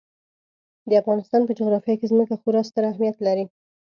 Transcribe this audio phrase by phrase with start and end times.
[0.89, 3.45] د افغانستان په جغرافیه کې ځمکه خورا ستر اهمیت لري.